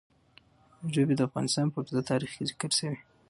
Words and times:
ژبې 0.93 1.13
د 1.15 1.21
افغانستان 1.27 1.65
په 1.69 1.77
اوږده 1.79 2.01
تاریخ 2.09 2.31
کې 2.35 2.43
ذکر 2.51 2.71
شوي 2.77 2.95
دي. 2.97 3.01